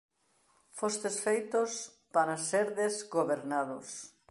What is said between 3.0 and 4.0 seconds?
gobernados.